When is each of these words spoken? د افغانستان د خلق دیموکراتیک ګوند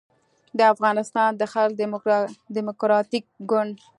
د 0.57 0.59
افغانستان 0.73 1.29
د 1.35 1.41
خلق 1.53 1.73
دیموکراتیک 2.57 3.25
ګوند 3.49 3.75